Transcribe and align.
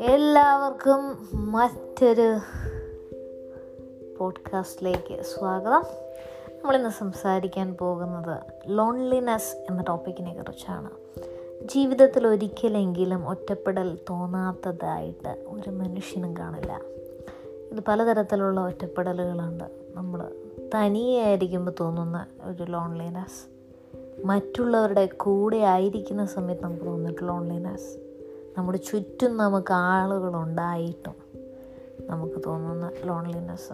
എല്ലാവർക്കും 0.00 1.28
മറ്റൊരു 1.52 2.38
പോഡ്കാസ്റ്റിലേക്ക് 4.18 5.22
സ്വാഗതം. 5.22 5.82
നമ്മളിന്ന് 6.54 6.90
സംസാരിക്കാൻ 6.90 7.74
പോകുന്നത് 7.74 8.38
ലോൺലിനെസ് 8.66 9.56
എന്ന 9.70 9.84
ടോപ്പിക്കിനെ 9.88 10.34
കുറിച്ചാണ്. 10.34 10.90
ജീവിതത്തിൽ 11.64 12.26
ഒരിക്കലെങ്കിലും 12.26 13.28
ഒറ്റപ്പെടൽ 13.28 13.98
തോന്നാത്തതായിട്ട് 14.10 15.44
ഒരു 15.46 15.70
മനുഷ്യനും 15.70 16.36
കാണില്ല. 16.36 16.80
ഇത് 17.72 17.84
പലതരത്തിലുള്ള 17.88 18.60
ഒറ്റപ്പെടലുകളുണ്ട്. 18.60 19.64
നമ്മൾ 19.94 20.32
തനിയെ 20.74 21.22
ആയിരിക്കുമ്പോൾ 21.22 21.72
തോന്നുന്ന 21.80 22.26
ഒരു 22.44 22.62
ലോൺലിനെസ് 22.62 23.52
മറ്റുള്ളവരുടെ 24.24 25.06
കൂടെ 25.06 25.56
ആയിരിക്കുന്ന 25.56 26.26
സമയത്ത് 26.26 26.64
നമുക്ക് 26.64 26.84
തോന്നിയിട്ടുള്ള 26.84 27.32
ഓൺലൈനസ് 27.32 27.96
നമ്മുടെ 28.58 28.78
ചുറ്റും 28.78 29.36
നമുക്ക് 29.36 29.72
ആളുകളുണ്ടായിട്ടും 29.72 31.14
നമുക്ക് 32.00 32.40
തോന്നുന്ന 32.46 32.92
ലോൺലിനെസ് 33.04 33.72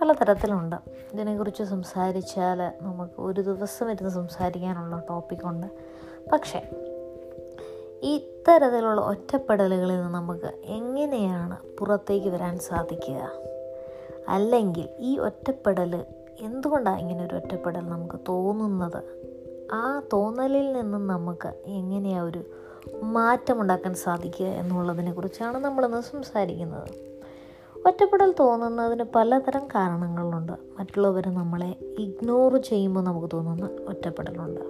പലതരത്തിലുണ്ട്. 0.00 0.76
ഇതിനെക്കുറിച്ച് 1.12 1.62
സംസാരിച്ചാൽ 1.62 2.72
നമുക്ക് 2.82 3.12
ഒരു 3.18 3.40
ദിവസം 3.40 3.90
ഇരുന്ന് 3.90 4.10
സംസാരിക്കാനുള്ള 4.10 5.02
ടോപ്പിക്കുണ്ട് 5.10 5.66
പക്ഷേ 6.32 6.58
ഇത്തരത്തിലുള്ള 8.02 9.00
ഒറ്റപ്പെടലുകളിൽ 9.00 9.96
നിന്ന് 9.96 10.14
നമുക്ക് 10.14 10.50
എങ്ങനെയാണ് 10.64 11.56
പുറത്തേക്ക് 11.78 12.26
വരാൻ 12.26 12.58
സാധിക്കുക? 12.58 13.30
അല്ലെങ്കിൽ 14.28 14.88
ഈ 14.98 15.18
ഒറ്റപ്പെടൽ 15.18 16.04
എന്തുകൊണ്ടാണ് 16.40 17.00
ഇങ്ങനെ 17.00 17.24
ഒരു 17.24 17.34
ഒറ്റപ്പെടൽ 17.34 17.80
നമുക്ക് 17.80 18.20
തോന്നുന്നത്? 18.28 19.02
ആ 19.72 20.02
തോന്നലിൽ 20.12 20.72
നിന്നും 20.72 21.06
നമുക്ക് 21.06 21.52
എങ്ങനെയാണ് 21.66 22.28
ഒരു 22.28 22.44
മാറ്റമുണ്ടാക്കാൻ 23.02 23.94
സാധിക്കുക 23.94 24.46
എന്നുള്ളതിനെ 24.46 25.12
കുറിച്ചാണ് 25.12 25.58
നമ്മളിന്ന് 25.58 26.02
സംസാരിക്കുന്നത്. 26.02 26.88
ഒറ്റപ്പെടൽ 27.86 28.34
തോന്നുന്നതിന് 28.40 29.04
പലതരം 29.14 29.66
കാരണങ്ങളുണ്ട്. 29.66 30.52
മറ്റുള്ളവർ 30.78 31.34
നമ്മളെ 31.34 31.76
ഇഗ്നോർ 31.98 32.56
ചെയ്യുമ്പോൾ 32.56 33.00
നമുക്ക് 33.00 33.26
തോന്നുന്ന 33.32 33.70
ഒറ്റപ്പെടലുണ്ട്. 33.88 34.60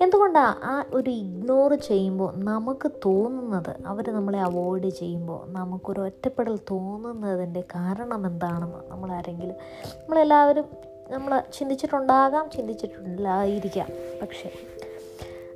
എന്തുകൊണ്ടാണ് 0.00 0.64
ആ 0.64 0.84
ഒരു 0.94 1.10
ഇഗ്നോർ 1.10 1.74
ചെയ്യുമ്പോൾ 1.74 2.32
നമുക്ക് 2.36 2.90
തോന്നുന്നത് 3.04 3.76
അവർ 3.86 4.10
നമ്മളെ 4.10 4.38
അവോയ്ഡ് 4.38 4.88
ചെയ്യുമ്പോൾ 4.88 5.52
നമുക്കൊരു 5.52 6.00
ഒറ്റപ്പെടൽ 6.00 6.56
തോന്നുന്നതിന്റെ 6.56 7.60
കാരണം 7.60 8.26
എന്താണെന്ന് 8.26 8.90
നമ്മളാരെങ്കിലും 8.90 9.56
നമ്മളെല്ലാവരും 9.96 10.64
നമ്മൾ 11.10 11.42
ചിന്തിച്ചിട്ടുണ്ടാകാം 11.58 12.50
ചിന്തിച്ചിട്ടില്ലായിരിക്കാം. 12.50 13.88
പക്ഷേ 14.22 14.52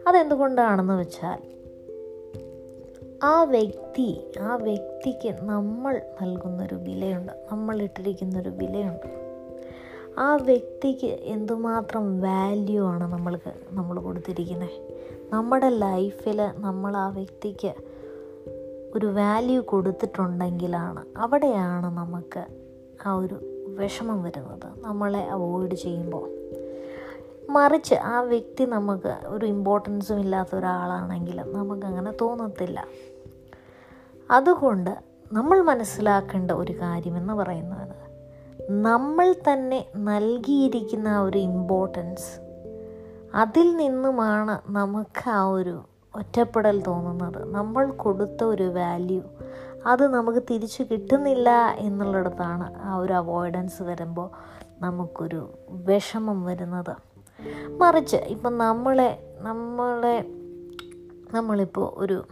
അതെന്തുകൊണ്ടാണെന്ന് 0.07 0.95
വെച്ചാൽ 0.95 1.39
ആ 3.23 3.43
വ്യക്തി 3.43 4.33
ആ 4.41 4.57
വ്യക്തിക്ക് 4.57 5.35
നമ്മൾ 5.43 6.01
നൽകുന്നൊരു 6.23 6.75
വിലയുണ്ട് 6.75 7.33
നമ്മൾ 7.53 7.83
ഇട്ടിരിക്കുന്നൊരു 7.83 8.49
വിലയുണ്ട്. 8.49 9.28
ആ 10.19 10.37
വ്യക്തിക്ക് 10.37 11.07
എന്തുമാത്രം 11.07 12.21
വാല്യൂ 12.21 12.85
ആണ് 12.85 13.13
നമ്മൾക്ക് 13.13 13.53
നമ്മൾ 13.71 14.01
കൊടുത്തിരിക്കുന്നത്? 14.01 14.97
നമ്മുടെ 15.33 15.69
ലൈഫിൽ 15.69 16.51
നമ്മൾ 16.55 16.97
ആ 16.97 17.09
വ്യക്തിക്ക് 17.09 17.75
ഒരു 18.95 19.07
വാല്യൂ 19.07 19.63
കൊടുത്തിട്ടുണ്ടെങ്കിലാണ് 19.63 21.05
അവിടെയാണ് 21.17 21.97
നമുക്ക് 21.97 22.47
ആ 23.07 23.13
ഒരു 23.15 23.37
വിഷമം 23.79 24.23
വരുന്നത്. 24.23 24.81
നമ്മളെ 24.81 25.29
അവോയ്ഡ് 25.29 25.75
ചെയ്യുമ്പോൾ. 25.75 26.29
മറിച്ച് 27.51 27.95
ആ 27.95 28.21
വ്യക്തി 28.21 28.65
നമുക്ക് 28.65 29.17
ഒരു 29.27 29.47
ഇമ്പോർട്ടൻസും 29.47 30.21
ഇല്ലാത്ത 30.21 30.55
ഒരാളാണെങ്കിൽ 30.55 31.43
നമുക്കങ്ങനെ 31.53 32.13
തോന്നത്തില്ല. 32.21 32.85
അതുകൊണ്ട് 34.31 34.99
നമ്മൾ 35.33 35.63
മനസ്സിലാക്കേണ്ട 35.63 36.51
ഒരു 36.51 36.73
കാര്യമെന്ന് 36.73 37.33
പറയുന്നത് 37.33 38.08
നമ്മൾ 38.61 39.33
തന്നെ 39.33 39.87
നൽകിയിരിക്കുന്ന 39.97 41.09
ആ 41.09 41.21
ഒരു 41.21 41.39
ഇമ്പോർട്ടൻസ് 41.39 42.41
അതിൽ 43.35 43.77
നിന്നുമാണ് 43.77 44.73
നമുക്ക് 44.73 45.31
ആ 45.31 45.47
ഒരു 45.47 45.83
ഒറ്റപ്പെടൽ 46.15 46.83
തോന്നുന്നത്. 46.83 47.55
നമ്മൾ 47.55 47.91
കൊടുത്ത 47.91 48.45
ഒരു 48.45 48.63
വാല്യൂ 48.63 49.23
അത് 49.87 50.15
നമുക്ക് 50.15 50.39
തിരിച്ചു 50.51 50.83
കിട്ടുന്നില്ല 50.83 51.77
എന്നുള്ളിടത്താണ് 51.79 52.83
ആ 52.83 52.97
ഒരു 52.97 53.13
അവോയ്ഡൻസ് 53.13 53.83
വരുമ്പോൾ 53.83 54.31
നമുക്കൊരു 54.81 55.55
വിഷമം 55.71 56.45
വരുന്നത്. 56.45 56.97
മറിച്ച് 57.81 58.17
ഇപ്പം 58.17 58.59
നമ്മളെ 58.59 59.37
നമ്മളെ 59.41 60.17
നമ്മളിപ്പോൾ 61.37 61.93
ഒരു 61.97 62.25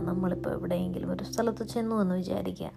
നമ്മളിപ്പോൾ 0.00 0.50
എവിടെയെങ്കിലും 0.50 1.12
ഒരു 1.12 1.24
സ്ഥലത്ത് 1.24 1.64
ചെന്നു 1.66 1.96
എന്ന് 1.96 2.14
വിചാരിക്കുക. 2.14 2.70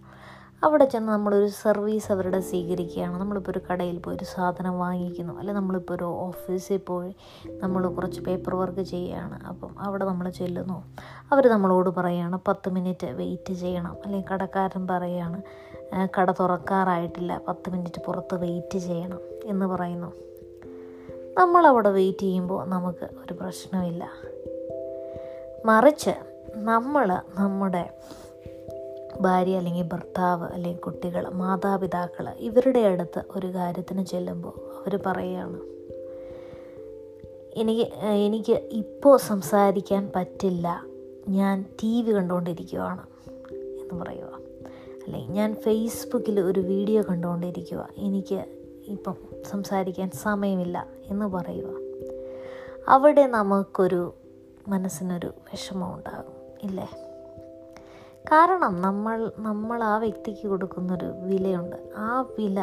അവിടെ 0.63 0.85
ചെന്ന് 0.85 1.13
നമ്മളൊരു 1.13 1.47
സർവീസ് 1.47 2.11
അവരുടെ 2.11 2.39
സ്വീകരിക്കുകയാണ്. 2.39 3.19
നമ്മളിപ്പോൾ 3.19 3.51
ഒരു 3.51 3.61
കടയിൽ 3.71 3.97
പോയി 3.97 4.15
ഒരു 4.15 4.23
സാധനം 4.23 4.79
വാങ്ങിക്കുന്നു. 4.79 5.33
അല്ലെങ്കിൽ 5.33 5.61
നമ്മളിപ്പോൾ 5.61 5.93
ഒരു 5.93 6.03
ഓഫീസിൽ 6.03 6.77
പോയി 6.77 7.15
നമ്മൾ 7.49 7.87
കുറച്ച് 7.87 8.21
പേപ്പർ 8.21 8.55
വർക്ക് 8.55 8.81
ചെയ്യുകയാണ് 8.81 9.47
അപ്പം 9.47 9.75
അവിടെ 9.79 10.05
നമ്മൾ 10.05 10.29
ചെല്ലുന്നു. 10.29 10.83
അവർ 11.31 11.47
നമ്മളോട് 11.47 11.89
പറയുകയാണ് 11.89 12.39
പത്ത് 12.47 12.69
മിനിറ്റ് 12.69 13.07
വെയിറ്റ് 13.07 13.53
ചെയ്യണം. 13.53 13.97
അല്ലെങ്കിൽ 14.05 14.27
കടക്കാരൻ 14.33 14.87
പറയുകയാണ് 14.87 15.41
കട 16.19 16.31
തുറക്കാറായിട്ടില്ല. 16.31 17.41
പത്ത് 17.47 17.69
മിനിറ്റ് 17.69 18.01
പുറത്ത് 18.01 18.35
വെയിറ്റ് 18.35 18.77
ചെയ്യണം. 18.77 19.19
എന്ന് 19.45 19.65
പറയുന്നു. 19.65 20.13
നമ്മളവിടെ 21.37 21.89
വെയിറ്റ് 21.89 22.19
ചെയ്യുമ്പോൾ 22.19 22.65
നമുക്ക് 22.65 23.09
ഒരു 23.25 23.33
പ്രശ്നമില്ല. 23.33 24.09
മറിച്ച് 25.65 26.09
നമ്മൾ 26.55 27.21
നമ്മുടെ 27.35 27.89
ഭാര്യ 29.21 29.57
അല്ലെങ്കിൽ 29.57 29.83
ഭർത്താവ് 29.83 30.47
അല്ലെങ്കിൽ 30.47 30.79
കുട്ടികൾ 30.79 31.29
മാതാപിതാക്കൾ 31.29 32.29
ഇവരുടെ 32.29 32.79
അടുത്ത് 32.79 33.23
ഒരു 33.35 33.47
കാര്യത്തിന് 33.47 34.05
ചെല്ലുമ്പോൾ 34.05 34.49
അവർ 34.49 34.99
പറയുകയാണ് 35.05 35.71
എനിക്ക് 37.53 37.81
എനിക്ക് 38.03 38.53
ഇപ്പോൾ 38.53 39.17
സംസാരിക്കാൻ 39.17 40.11
പറ്റില്ല. 40.15 40.85
ഞാൻ 41.27 41.65
ടി 41.83 42.01
വി 42.01 42.11
കണ്ടുകൊണ്ടിരിക്കുവാണ് 42.11 43.01
എന്ന് 43.53 44.03
പറയുക. 44.03 44.39
അല്ലെങ്കിൽ 45.05 45.31
ഞാൻ 45.31 45.55
ഫേസ്ബുക്കിൽ 45.55 46.39
ഒരു 46.39 46.59
വീഡിയോ 46.59 47.03
കണ്ടുകൊണ്ടിരിക്കുക 47.09 47.89
എനിക്ക് 47.97 48.45
ഇപ്പം 48.87 49.15
സംസാരിക്കാൻ 49.49 50.11
സമയമില്ല 50.11 50.87
എന്ന് 51.05 51.25
പറയുക. 51.25 51.69
അവിടെ 52.87 53.27
നമുക്കൊരു 53.27 54.13
മനസ്സിനൊരു 54.67 55.27
വിഷമം 55.27 55.95
ഉണ്ടാകും 55.95 56.33
ഇല്ലേ? 56.63 57.10
കാരണം 58.25 58.81
നമ്മൾ 58.81 59.31
നമ്മൾ 59.37 59.83
ആ 59.83 59.97
വ്യക്തിക്ക് 59.97 60.47
കൊടുക്കുന്നൊരു 60.47 61.05
വിലയുണ്ട്. 61.05 61.75
ആ 61.97 62.21
വില 62.21 62.59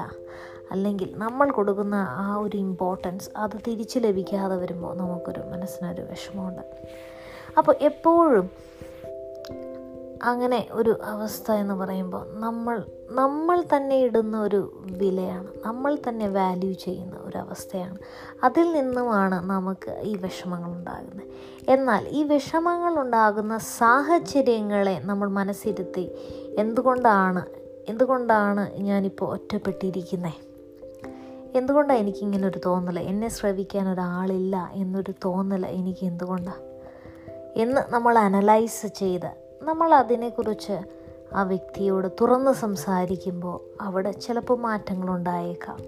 അല്ലെങ്കിൽ 0.71 1.15
നമ്മൾ 1.17 1.51
കൊടുക്കുന്ന 1.51 1.95
ആ 2.11 2.37
ഒരു 2.37 2.57
ഇമ്പോർട്ടൻസ് 2.57 3.31
അത് 3.37 3.57
തിരിച്ചു 3.67 3.99
ലഭിക്കാതെ 3.99 4.57
വരുമ്പോൾ 4.57 4.97
നമുക്കൊരു 4.97 5.41
മനസ്സിനൊരു 5.41 6.03
വിഷമമുണ്ട്. 6.03 6.63
അപ്പോൾ 7.59 7.75
എപ്പോഴും 7.81 8.51
അങ്ങനെ 10.25 10.67
ഒരു 10.73 10.99
അവസ്ഥ 11.05 11.53
എന്ന് 11.53 11.75
പറയുമ്പോൾ 11.75 12.27
നമ്മൾ 12.41 12.85
നമ്മൾ 13.11 13.65
തന്നെ 13.77 13.97
ഇടുന്ന 13.97 14.41
ഒരു 14.41 14.83
വിലയാണ്. 14.97 15.49
നമ്മൾ 15.65 15.99
തന്നെ 16.09 16.29
വാല്യൂ 16.29 16.73
ചെയ്യുന്ന 16.73 17.17
ഒരു 17.17 17.39
അവസ്ഥയാണ്. 17.39 17.99
അതിൽ 18.45 18.73
നിന്നുമാണ് 18.73 19.51
നമുക്ക് 19.51 20.01
ഈ 20.03 20.17
വിഷമങ്ങൾ 20.17 20.71
ഉണ്ടാകുന്നത്. 20.71 21.23
എന്നാൽ 21.69 22.09
ഈ 22.09 22.23
വിഷമങ്ങൾ 22.23 23.01
ഉണ്ടാകുന്ന 23.01 23.59
സാഹചര്യങ്ങളെ 23.59 25.01
നമ്മൾ 25.05 25.29
മനസ്സിരുത്തി 25.29 26.11
എന്തുകൊണ്ടാണ് 26.59 27.45
എന്തുകൊണ്ടാണ് 27.89 28.75
ഞാനിപ്പോൾ 28.75 29.33
ഒറ്റപ്പെട്ടിരിക്കുന്നത് 29.33 30.49
എന്തുകൊണ്ടാണ് 31.55 31.99
എനിക്കിങ്ങനൊരു 31.99 32.61
തോന്നൽ 32.67 32.99
എന്നെ 32.99 33.29
ശ്രവിക്കാൻ 33.29 33.89
ഒരാളില്ല 33.89 34.71
എന്നൊരു 34.73 35.15
തോന്നൽ 35.25 35.67
എനിക്ക് 35.67 36.05
എന്തുകൊണ്ടാണ് 36.05 36.69
എന്ന് 37.57 37.93
നമ്മൾ 37.93 38.19
അനലൈസ് 38.19 38.87
ചെയ്ത് 38.87 39.48
നമ്മൾ 39.69 39.95
അതിനെക്കുറിച്ച് 39.95 40.81
ആ 41.35 41.43
വ്യക്തിയോട് 41.43 42.09
തുറന്ന് 42.21 42.51
സംസാരിക്കുമ്പോൾ 42.51 43.61
അവിടെ 43.81 44.11
ചിലപ്പോൾ 44.11 44.59
മാറ്റങ്ങളുണ്ടായേക്കാം. 44.59 45.79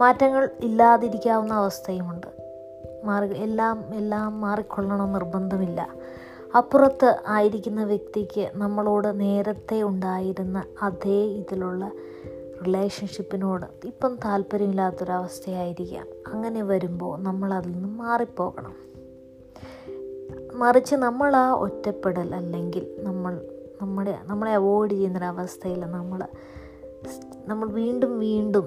മാറ്റങ്ങൾ 0.00 0.50
ഇല്ലാതിരിക്കാവുന്ന 0.60 1.54
അവസ്ഥയുമുണ്ട്. 1.54 2.26
മാറി 3.04 3.38
എല്ലാം 3.38 3.94
എല്ലാം 3.94 4.40
മാറിക്കൊള്ളണം 4.40 5.12
നിർബന്ധമില്ല. 5.12 5.88
അപ്പുറത്ത് 6.56 7.18
ആയിരിക്കുന്ന 7.26 7.84
വ്യക്തിക്ക് 7.84 8.50
നമ്മളോട് 8.54 9.20
നേരത്തെ 9.20 9.82
ഉണ്ടായിരുന്ന 9.82 10.64
അതേ 10.82 11.22
ഇതിലുള്ള 11.22 11.90
റിലേഷൻഷിപ്പിനോട് 12.66 13.86
ഇപ്പം 13.86 14.16
താല്പര്യമില്ലാത്തൊരവസ്ഥയായിരിക്കാം. 14.24 16.06
അങ്ങനെ 16.26 16.62
വരുമ്പോൾ 16.62 17.22
നമ്മൾ 17.22 17.54
അതിൽ 17.54 17.72
നിന്ന് 17.72 17.88
മാറിപ്പോകണം. 17.88 18.89
മറിച്ച് 20.60 20.94
നമ്മൾ 20.96 21.36
ആ 21.36 21.52
ഒറ്റപ്പെടൽ 21.56 22.34
അല്ലെങ്കിൽ 22.34 22.84
നമ്മൾ 22.98 23.34
നമ്മുടെ 23.80 24.18
നമ്മളെ 24.24 24.54
അവോയ്ഡ് 24.54 24.90
ചെയ്യുന്നൊരവസ്ഥയിൽ 24.90 25.80
നമ്മൾ 25.90 26.20
നമ്മൾ 27.46 27.68
വീണ്ടും 27.70 28.18
വീണ്ടും 28.18 28.66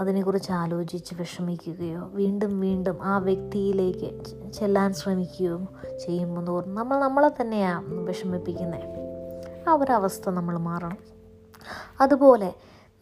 അതിനെക്കുറിച്ച് 0.00 0.52
ആലോചിച്ച് 0.52 1.14
വിഷമിക്കുകയോ 1.14 2.00
വീണ്ടും 2.14 2.60
വീണ്ടും 2.60 3.02
ആ 3.02 3.18
വ്യക്തിയിലേക്ക് 3.18 4.08
ചെല്ലാൻ 4.52 4.92
ശ്രമിക്കുകയോ 4.92 5.56
ചെയ്യുമ്പോൾ 6.04 6.46
തോറും 6.46 6.74
നമ്മൾ 6.74 6.98
നമ്മളെ 6.98 7.28
തന്നെയാണ് 7.40 8.06
വിഷമിപ്പിക്കുന്നത് 8.06 8.88
ആ 9.68 9.74
ഒരവസ്ഥ 9.74 10.30
നമ്മൾ 10.30 10.58
മാറണം. 10.58 10.98
അതുപോലെ 12.00 12.50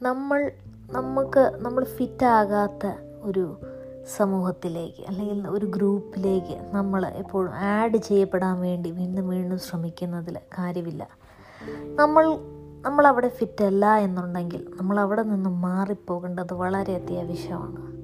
നമ്മൾ 0.03 0.41
നമുക്ക് 0.91 1.53
നമ്മൾ 1.57 1.85
ഫിറ്റാകാത്ത 1.97 2.85
ഒരു 3.23 3.45
സമൂഹത്തിലേക്ക് 4.17 5.03
അല്ലെങ്കിൽ 5.09 5.49
ഒരു 5.49 5.67
ഗ്രൂപ്പിലേക്ക് 5.67 6.75
നമ്മൾ 6.75 7.07
എപ്പോഴും 7.07 7.55
ആഡ് 7.55 7.97
ചെയ്യപ്പെടാൻ 7.97 8.61
വേണ്ടി 8.61 8.91
വീണ്ടും 8.91 9.29
വീണ്ടും 9.29 9.59
ശ്രമിക്കുന്നതിൽ 9.59 10.39
കാര്യമില്ല. 10.59 11.09
നമ്മൾ 11.85 12.39
നമ്മളവിടെ 12.87 13.29
ഫിറ്റല്ല 13.29 13.97
എന്നുണ്ടെങ്കിൽ 13.97 14.67
നമ്മൾ 14.81 15.01
അവിടെ 15.01 15.23
നിന്ന് 15.23 15.51
മാറിപ്പോകേണ്ടത് 15.51 16.55
വളരെ 16.55 16.95
അത്യാവശ്യമാണ്. 16.95 17.97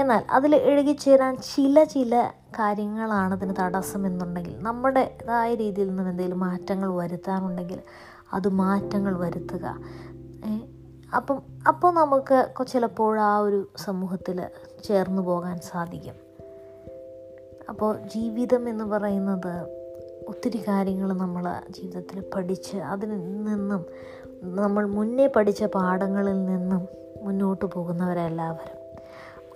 എന്നാൽ 0.00 0.24
അതിൽ 0.30 0.56
എഴുകിച്ചേരാൻ 0.56 1.36
ചില 1.36 1.84
ചില 1.84 2.30
കാര്യങ്ങളാണ് 2.58 3.34
അതിന് 3.34 3.54
തടസ്സം 3.58 4.06
എന്നുണ്ടെങ്കിൽ 4.06 4.58
നമ്മുടേതായ 4.58 5.54
രീതിയിൽ 5.54 5.88
നിന്നും 5.88 6.08
എന്തെങ്കിലും 6.08 6.40
മാറ്റങ്ങൾ 6.40 6.94
വരുത്താനുണ്ടെങ്കിൽ 6.94 7.80
അത് 8.32 8.48
മാറ്റങ്ങൾ 8.48 9.18
വരുത്തുക. 9.18 9.78
അപ്പം 11.16 11.42
അപ്പോൾ 11.66 11.94
നമുക്ക് 11.94 12.66
ചിലപ്പോൾ 12.66 13.20
ആ 13.20 13.38
ഒരു 13.38 13.68
സമൂഹത്തിൽ 13.76 14.46
ചേർന്ന് 14.84 15.22
പോകാൻ 15.22 15.60
സാധിക്കും. 15.60 16.14
അപ്പോൾ 17.68 17.96
ജീവിതം 17.96 18.68
എന്ന് 18.68 18.84
പറയുന്നത് 18.84 19.80
ഒത്തിരി 20.28 20.64
കാര്യങ്ങൾ 20.68 21.12
നമ്മൾ 21.12 21.52
ജീവിതത്തിൽ 21.70 22.24
പഠിച്ച് 22.34 22.76
അതിൽ 22.76 23.08
നിന്നും 23.08 23.86
നമ്മൾ 24.42 24.86
മുന്നേ 24.86 25.26
പഠിച്ച 25.26 25.64
പാഠങ്ങളിൽ 25.64 26.44
നിന്നും 26.46 26.88
മുന്നോട്ട് 27.22 27.64
പോകുന്നവരെല്ലാവരും. 27.64 28.80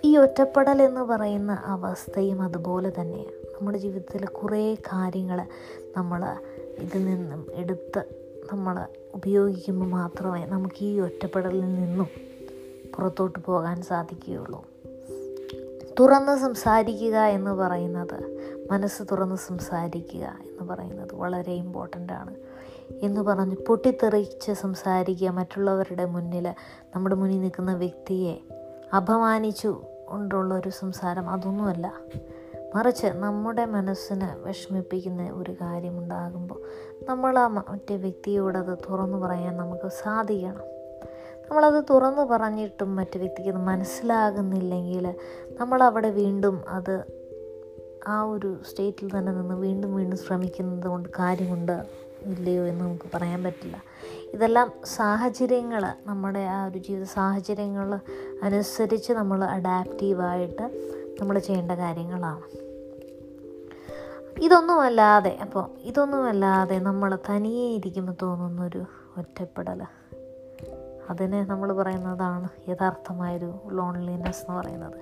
ഈ 0.03 0.17
ഒറ്റപ്പെടൽ 0.17 0.81
എന്ന് 0.81 1.01
പറയുന്ന 1.01 1.61
അവസ്ഥയും 1.65 2.41
അതുപോലെ 2.41 2.91
തന്നെയാണ്. 3.01 3.45
നമ്മുടെ 3.55 3.77
ജീവിതത്തിൽ 3.77 4.25
കുറേ 4.25 4.75
കാര്യങ്ങൾ 4.75 5.45
നമ്മൾ 5.97 6.35
ഇതിൽ 6.79 7.05
നിന്നും 7.05 7.47
എടുത്ത് 7.53 8.24
നമ്മൾ 8.51 8.85
ഉപയോഗിക്കുമ്പോൾ 9.13 9.85
മാത്രമേ 9.85 10.45
നമുക്ക് 10.45 10.85
ഈ 10.85 10.99
ഒറ്റപ്പെടലിൽ 10.99 11.75
നിന്നും 11.75 12.07
പുറത്തോട്ട് 12.95 13.39
പോകാൻ 13.39 13.81
സാധിക്കുകയുള്ളൂ. 13.81 14.65
തുറന്ന് 15.99 16.37
സംസാരിക്കുക 16.37 17.15
എന്ന് 17.15 17.51
പറയുന്നത് 17.51 18.35
മനസ്സ് 18.71 19.03
തുറന്ന് 19.03 19.35
സംസാരിക്കുക 19.35 20.25
എന്ന് 20.25 20.69
പറയുന്നത് 20.69 21.15
വളരെ 21.15 21.53
ഇമ്പോർട്ടന്റ് 21.53 22.13
ആണ്. 22.13 22.35
എന്ന് 23.01 23.21
പറഞ്ഞ് 23.21 23.55
പൊട്ടിത്തെറിച്ച് 23.67 24.51
സംസാരിക്കുക 24.51 25.29
മറ്റുള്ളവരുടെ 25.29 26.05
മുന്നിൽ 26.05 26.53
നമ്മുടെ 26.95 27.15
മുന്നിൽ 27.15 27.41
നിൽക്കുന്ന 27.41 27.73
വ്യക്തിയെ 27.73 28.35
അപമാനിച്ചു 28.95 29.81
കൊണ്ടുള്ള 30.07 30.53
ഒരു 30.53 30.69
സംസാരം 30.69 31.29
അതൊന്നുമല്ല. 31.29 31.93
മറിച്ച് 32.75 33.07
നമ്മുടെ 33.07 33.65
മനസ്സിനെ 33.65 34.35
വിഷമിപ്പിക്കുന്ന 34.43 35.29
ഒരു 35.29 35.51
കാര്യമുണ്ടാകുമ്പോൾ 35.51 36.61
നമ്മൾ 37.09 37.39
ആ 37.39 37.47
മറ്റേ 37.47 37.95
വ്യക്തിയോടത് 37.95 38.77
തുറന്നു 38.89 39.17
പറയാൻ 39.17 39.57
നമുക്ക് 39.57 39.87
സാധിക്കണം. 39.87 40.63
നമ്മളത് 41.49 41.83
തുറന്നു 41.89 42.21
പറഞ്ഞിട്ടും 42.21 42.95
മറ്റു 42.95 43.17
വ്യക്തിക്ക് 43.17 43.49
അത് 43.49 43.57
മനസ്സിലാകുന്നില്ലെങ്കിൽ 43.57 45.15
നമ്മളവിടെ 45.59 46.09
വീണ്ടും 46.09 46.69
അത് 46.69 47.03
ആ 48.07 48.23
ഒരു 48.23 48.57
സ്റ്റേറ്റിൽ 48.69 49.19
തന്നെ 49.19 49.31
നിന്ന് 49.31 49.55
വീണ്ടും 49.55 49.95
വീണ്ടും 49.95 50.17
ശ്രമിക്കുന്നത് 50.17 50.87
കൊണ്ട് 50.87 51.09
കാര്യമുണ്ട് 51.19 51.85
ഇല്ലയോ 52.23 52.65
എന്ന് 52.65 52.85
നമുക്ക് 52.85 53.09
പറയാൻ 53.13 53.43
പറ്റില്ല. 53.43 53.77
ഇതെല്ലാം 54.33 54.71
സാഹചര്യങ്ങൾ 54.85 55.93
നമ്മുടെ 56.05 56.39
ആ 56.39 56.65
ഒരു 56.65 56.77
ജീവിത 56.77 57.03
സാഹചര്യങ്ങൾ 57.03 57.99
അനുസരിച്ച് 58.43 59.13
നമ്മൾ 59.13 59.43
അഡാപ്റ്റീവായിട്ട് 59.43 60.65
നമ്മൾ 61.21 61.39
ചെയ്യേണ്ട 61.39 61.71
കാര്യങ്ങളാണ്. 61.71 62.64
ഇതൊന്നുമല്ലാതെ 64.39 65.37
അപ്പോൾ 65.41 65.69
ഇതൊന്നുമല്ലാതെ 65.81 66.79
നമ്മൾ 66.79 67.17
തനിയെ 67.29 67.67
ഇരിക്കുമ്പോൾ 67.67 68.13
തോന്നുന്നൊരു 68.21 68.85
ഒറ്റപ്പെടൽ 69.17 69.83
അതിനെ 71.09 71.43
നമ്മൾ 71.43 71.73
പറയുന്നതാണ് 71.73 72.69
യഥാർത്ഥമായൊരു 72.69 73.53
ലോൺലിനെസ് 73.71 74.43
എന്ന് 74.43 74.61
പറയുന്നത്. 74.61 74.99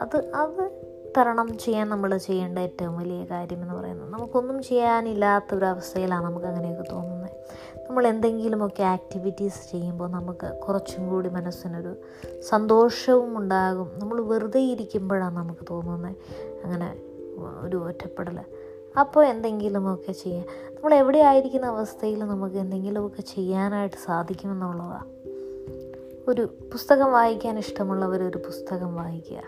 അത് 0.00 0.30
അത് 0.34 0.82
തരണം 1.16 1.58
ചെയ്യാൻ 1.58 1.88
നമ്മൾ 1.88 2.16
ചെയ്യേണ്ട 2.16 2.58
ഏറ്റവും 2.58 2.98
വലിയ 2.98 3.24
കാര്യമെന്ന് 3.24 3.74
പറയുന്നത്. 3.74 4.10
നമുക്കൊന്നും 4.10 4.62
ചെയ്യാനില്ലാത്ത 4.62 5.54
ഒരു 5.54 5.64
അവസ്ഥയിലാണ് 5.64 6.24
നമുക്ക് 6.24 6.46
അങ്ങനെയൊക്കെ 6.46 6.84
തോന്നുന്നത് 6.92 7.30
നമ്മൾ 7.86 8.06
എന്തെങ്കിലുമൊക്കെ 8.06 8.82
ആക്ടിവിറ്റീസ് 8.82 9.70
ചെയ്യുമ്പോൾ 9.70 10.10
നമുക്ക് 10.10 10.54
കുറച്ചും 10.56 11.08
കൂടി 11.08 11.28
മനസ്സിനൊരു 11.28 11.96
സന്തോഷവും 12.40 13.38
ഉണ്ടാകും. 13.38 13.90
നമ്മൾ 13.98 14.20
വെറുതെ 14.20 14.60
ഇരിക്കുമ്പോഴാണ് 14.60 15.36
നമുക്ക് 15.36 15.66
തോന്നുന്നത് 15.70 16.16
അങ്ങനെ 16.64 17.13
ഒരു 17.38 17.76
ഒറ്റപ്പെടൽ 17.76 18.40
അപ്പോൾ 19.00 19.26
എന്തെങ്കിലുമൊക്കെ 19.26 20.12
ചെയ്യാം. 20.12 20.46
നമ്മൾ 20.74 20.94
എവിടെ 20.94 21.18
ആയിരിക്കുന്ന 21.18 21.66
അവസ്ഥയിൽ 21.66 22.18
നമുക്ക് 22.18 22.56
എന്തെങ്കിലുമൊക്കെ 22.56 23.22
ചെയ്യാനായിട്ട് 23.22 23.96
സാധിക്കുമെന്നുള്ളതാണ് 24.04 25.14
ഒരു 26.30 26.42
പുസ്തകം 26.42 27.12
വായിക്കാൻ 27.12 27.58
ഇഷ്ടമുള്ളവർ 27.58 28.22
ഒരു 28.22 28.38
പുസ്തകം 28.38 28.94
വായിക്കുക. 28.94 29.42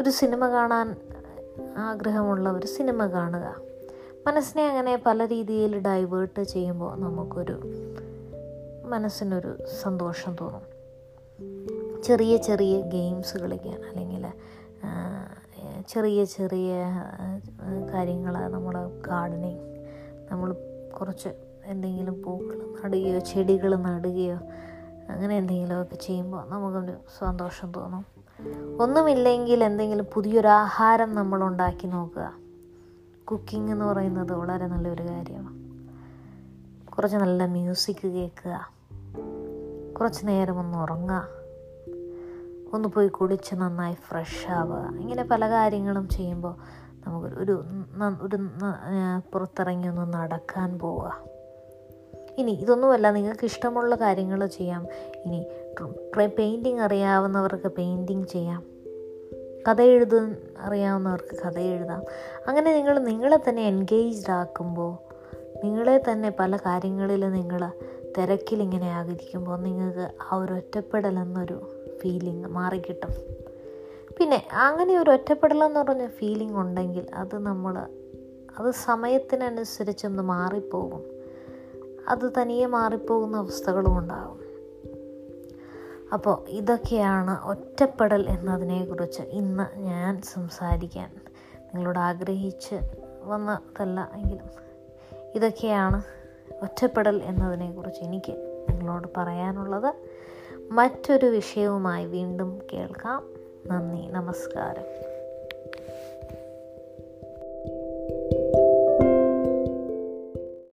ഒരു 0.00 0.10
സിനിമ 0.10 0.48
കാണാൻ 0.48 0.96
ആഗ്രഹമുള്ളവർ 1.76 2.66
സിനിമ 2.66 3.06
കാണുക. 3.06 3.56
മനസ്സിനെ 4.26 4.68
അങ്ങനെ 4.68 5.02
പല 5.06 5.26
രീതിയിൽ 5.26 5.78
ഡൈവേർട്ട് 5.78 6.42
ചെയ്യുമ്പോൾ 6.42 6.96
നമുക്കൊരു 6.96 7.60
മനസ്സിനൊരു 8.84 9.56
സന്തോഷം 9.82 10.36
തോന്നും. 10.40 10.80
ചെറിയ 12.02 12.36
ചെറിയ 12.36 12.80
ഗെയിംസ് 12.80 13.38
കളിക്കാൻ 13.38 13.84
അല്ലെങ്കിൽ 13.84 14.26
ചെറിയ 15.90 16.24
ചെറിയ 16.24 16.72
കാര്യങ്ങളാണ് 17.94 18.52
നമ്മൾ 18.52 18.88
ഗാർഡനിങ് 19.06 19.86
നമ്മൾ 20.30 20.52
കുറച്ച് 21.00 21.28
എന്തെങ്കിലും 21.64 22.22
പൂക്കൾ 22.22 22.74
നടുകയോ 22.84 23.18
ചെടികൾ 23.18 23.76
നടുകയോ 23.76 24.38
അങ്ങനെ 25.10 25.36
എന്തെങ്കിലുമൊക്കെ 25.36 25.94
ചെയ്യുമ്പോൾ 25.94 26.48
നമുക്കൊരു 26.48 26.92
സന്തോഷം 27.18 27.72
തോന്നും. 27.72 28.06
ഒന്നുമില്ലെങ്കിൽ 28.82 29.64
എന്തെങ്കിലും 29.64 30.06
പുതിയൊരു 30.14 30.48
ആഹാരം 30.48 31.14
നമ്മൾ 31.14 31.44
ഉണ്ടാക്കി 31.44 31.86
നോക്കുക. 31.86 32.32
കുക്കിംഗ് 33.30 33.72
എന്ന് 33.72 33.84
പറയുന്നത് 33.84 34.32
വളരെ 34.32 34.66
നല്ലൊരു 34.66 35.02
കാര്യമാണ്. 35.02 35.60
കുറച്ച് 36.92 37.16
നല്ല 37.16 37.46
മ്യൂസിക് 37.46 38.06
കേൾക്കുക. 38.06 38.70
കുറച്ച് 40.00 40.26
നേരം 40.26 40.58
ഒന്ന് 40.58 40.78
ഉറങ്ങുക. 40.78 41.39
ഒന്ന് 42.72 42.88
പോയി 42.88 43.08
കുളിച്ച് 43.08 43.54
നന്നായി 43.54 43.94
ഫ്രഷ് 43.94 44.50
ആവുക 44.50 44.96
ഇങ്ങനെ 45.00 45.24
പല 45.24 45.50
കാര്യങ്ങളും 45.50 46.08
ചെയ്യുമ്പോൾ 46.08 46.54
നമുക്ക് 47.06 47.28
ഒരു 47.28 47.64
ഒരു 48.22 48.36
പുറത്തിറങ്ങി 49.32 49.88
ഒന്ന് 49.88 50.12
നടക്കാൻ 50.12 50.78
പോവുക. 50.78 51.20
ഇനി 52.38 52.50
ഇതൊന്നുമല്ല 52.50 53.10
നിങ്ങൾക്ക് 53.10 53.44
ഇഷ്ടമുള്ള 53.44 53.94
കാര്യങ്ങൾ 53.94 54.46
ചെയ്യാം. 54.46 54.86
ഇനി 55.14 55.46
പെയിന്റിങ് 56.26 56.80
അറിയാവുന്നവർക്ക് 56.80 57.72
പെയിന്റിങ് 57.72 58.26
ചെയ്യാം. 58.26 58.62
കഥ 59.68 59.80
എഴുതാൻ 59.82 60.36
അറിയാവുന്നവർക്ക് 60.60 61.38
കഥ 61.46 61.58
എഴുതാം. 61.58 62.02
അങ്ങനെ 62.48 62.76
നിങ്ങൾ 62.76 62.98
നിങ്ങളെ 62.98 63.40
തന്നെ 63.48 63.62
എൻഗേജ്ഡ് 63.62 64.32
ആക്കുമ്പോൾ 64.32 65.10
നിങ്ങളെ 65.64 66.02
തന്നെ 66.10 66.32
പല 66.40 66.56
കാര്യങ്ങളിൽ 66.56 67.30
നിങ്ങൾ 67.30 67.72
തിരക്കിലിങ്ങനെ 68.18 68.92
ആകരിക്കുമ്പോൾ 68.92 69.60
നിങ്ങൾക്ക് 69.60 70.10
ആ 70.32 70.36
ഒരു 70.36 70.52
ഒറ്റപ്പെടൽ 70.52 71.18
എന്നൊരു 71.18 71.79
ഫീലിംഗ് 72.00 72.48
മാറിക്കിട്ടും. 72.48 73.12
പിന്നെ 74.18 74.48
അങ്ങനെ 74.52 74.98
ഒരു 74.98 75.10
ഒറ്റപ്പെടലെന്ന് 75.10 75.80
പറഞ്ഞ 75.80 76.06
ഫീലിംഗ് 76.06 76.56
ഉണ്ടെങ്കിൽ 76.56 77.06
അത് 77.14 77.38
നമ്മൾ 77.38 77.78
അത് 78.58 78.70
സമയത്തിനനുസരിച്ച് 78.70 80.06
ഒന്ന് 80.06 80.22
മാറിപ്പോകും. 80.22 81.02
അത് 82.08 82.32
തനിയെ 82.38 82.66
മാറിപ്പോകുന്ന 82.66 83.36
അവസ്ഥകളും 83.36 83.98
ഉണ്ടാകും. 83.98 84.40
അപ്പോൾ 86.12 86.44
ഇതൊക്കെയാണ് 86.48 87.44
ഒറ്റപ്പെടൽ 87.44 88.28
എന്നതിനെക്കുറിച്ച് 88.28 89.22
ഇന്ന് 89.22 89.78
ഞാൻ 89.78 90.22
സംസാരിക്കാൻ 90.22 91.10
നിങ്ങളോട് 91.60 91.98
ആഗ്രഹിച്ച് 91.98 92.76
വന്നതല്ല 93.22 94.10
എങ്കിലും 94.14 94.48
ഇതൊക്കെയാണ് 95.34 96.02
ഒറ്റപ്പെടൽ 96.62 97.22
എന്നതിനെക്കുറിച്ച് 97.22 98.00
എനിക്ക് 98.00 98.32
നിങ്ങളോട് 98.68 99.08
പറയാനുള്ളത്. 99.16 99.94
മറ്റൊരു 100.70 101.26
വിഷയവുമായി 101.26 102.06
വീണ്ടും 102.06 102.60
കേൾക്കാം. 102.72 103.26
നന്ദി 103.66 104.06
നമസ്കാരം. 104.06 105.09